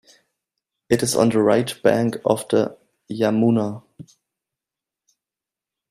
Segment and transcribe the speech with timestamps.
[0.89, 2.75] It is on the right bank of the
[3.11, 3.83] Yamuna.